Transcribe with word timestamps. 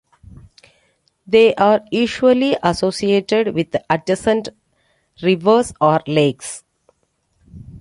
They 1.27 1.53
are 1.53 1.81
usually 1.91 2.57
associated 2.63 3.53
with 3.53 3.75
adjacent 3.87 4.49
rivers 5.21 5.73
or 5.79 6.01
lakes. 6.07 6.63